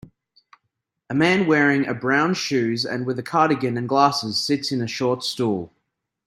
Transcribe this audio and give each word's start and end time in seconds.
A 1.11 1.13
man 1.13 1.45
wearing 1.45 1.85
a 1.85 1.93
brown 1.93 2.33
shoes 2.33 2.85
and 2.85 3.05
with 3.05 3.19
a 3.19 3.21
cardigan 3.21 3.77
and 3.77 3.87
glasses 3.87 4.41
sits 4.41 4.71
in 4.71 4.81
a 4.81 4.87
short 4.87 5.23
stool. 5.23 5.71